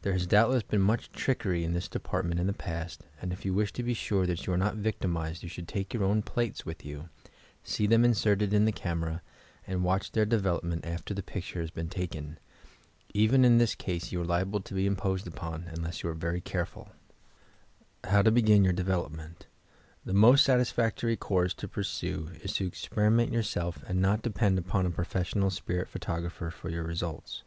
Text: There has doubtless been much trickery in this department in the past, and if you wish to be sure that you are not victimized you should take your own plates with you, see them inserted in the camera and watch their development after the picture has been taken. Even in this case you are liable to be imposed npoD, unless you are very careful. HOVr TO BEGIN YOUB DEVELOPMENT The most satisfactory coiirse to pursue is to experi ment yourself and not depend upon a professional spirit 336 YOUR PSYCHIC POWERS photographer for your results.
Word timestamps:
There 0.00 0.12
has 0.12 0.26
doubtless 0.26 0.64
been 0.64 0.80
much 0.80 1.12
trickery 1.12 1.62
in 1.62 1.72
this 1.72 1.86
department 1.86 2.40
in 2.40 2.48
the 2.48 2.52
past, 2.52 3.04
and 3.20 3.32
if 3.32 3.44
you 3.44 3.54
wish 3.54 3.72
to 3.74 3.84
be 3.84 3.94
sure 3.94 4.26
that 4.26 4.44
you 4.44 4.52
are 4.52 4.58
not 4.58 4.74
victimized 4.74 5.44
you 5.44 5.48
should 5.48 5.68
take 5.68 5.94
your 5.94 6.02
own 6.02 6.20
plates 6.22 6.66
with 6.66 6.84
you, 6.84 7.10
see 7.62 7.86
them 7.86 8.04
inserted 8.04 8.52
in 8.52 8.64
the 8.64 8.72
camera 8.72 9.22
and 9.64 9.84
watch 9.84 10.10
their 10.10 10.26
development 10.26 10.84
after 10.84 11.14
the 11.14 11.22
picture 11.22 11.60
has 11.60 11.70
been 11.70 11.88
taken. 11.88 12.40
Even 13.14 13.44
in 13.44 13.58
this 13.58 13.76
case 13.76 14.10
you 14.10 14.20
are 14.20 14.24
liable 14.24 14.60
to 14.60 14.74
be 14.74 14.84
imposed 14.84 15.26
npoD, 15.26 15.72
unless 15.72 16.02
you 16.02 16.08
are 16.10 16.14
very 16.14 16.40
careful. 16.40 16.88
HOVr 18.02 18.24
TO 18.24 18.32
BEGIN 18.32 18.64
YOUB 18.64 18.74
DEVELOPMENT 18.74 19.46
The 20.04 20.12
most 20.12 20.42
satisfactory 20.44 21.16
coiirse 21.16 21.54
to 21.58 21.68
pursue 21.68 22.32
is 22.42 22.52
to 22.54 22.68
experi 22.68 23.12
ment 23.12 23.32
yourself 23.32 23.78
and 23.86 24.02
not 24.02 24.22
depend 24.22 24.58
upon 24.58 24.86
a 24.86 24.90
professional 24.90 25.50
spirit 25.50 25.88
336 25.88 25.92
YOUR 25.92 25.92
PSYCHIC 25.92 25.92
POWERS 25.92 25.92
photographer 25.92 26.50
for 26.62 26.68
your 26.68 26.82
results. 26.82 27.44